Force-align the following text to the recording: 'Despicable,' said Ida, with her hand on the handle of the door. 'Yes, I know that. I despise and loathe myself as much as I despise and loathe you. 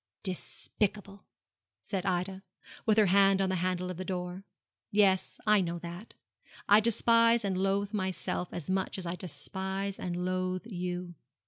'Despicable,' 0.23 1.27
said 1.83 2.07
Ida, 2.07 2.41
with 2.87 2.97
her 2.97 3.05
hand 3.05 3.39
on 3.39 3.49
the 3.49 3.57
handle 3.57 3.91
of 3.91 3.97
the 3.97 4.03
door. 4.03 4.43
'Yes, 4.89 5.39
I 5.45 5.61
know 5.61 5.77
that. 5.77 6.15
I 6.67 6.79
despise 6.79 7.45
and 7.45 7.55
loathe 7.55 7.93
myself 7.93 8.49
as 8.51 8.67
much 8.67 8.97
as 8.97 9.05
I 9.05 9.13
despise 9.13 9.99
and 9.99 10.25
loathe 10.25 10.65
you. 10.65 11.13